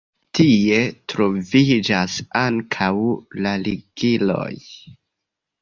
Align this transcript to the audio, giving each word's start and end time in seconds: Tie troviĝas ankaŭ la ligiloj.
Tie 0.37 0.77
troviĝas 1.13 2.15
ankaŭ 2.41 2.91
la 3.47 3.55
ligiloj. 3.69 4.53